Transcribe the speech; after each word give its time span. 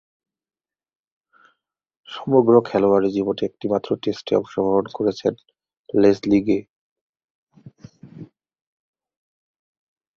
সমগ্র 2.09 2.53
খেলোয়াড়ী 2.65 3.09
জীবনে 3.11 3.41
একটিমাত্র 3.45 3.89
টেস্টে 4.03 4.33
অংশগ্রহণ 4.35 4.85
করেছেন 4.97 5.33
লেসলি 5.93 6.39
গে। 6.47 6.59